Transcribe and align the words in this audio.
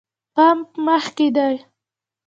پمپ 0.35 0.69
مخکې 0.85 1.27
ده 1.35 1.47